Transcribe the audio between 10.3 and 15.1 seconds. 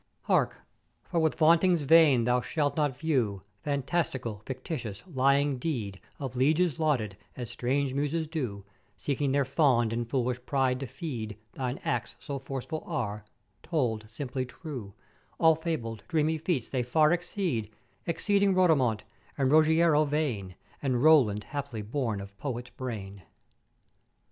pride to feed Thine acts so forceful are, told simply true,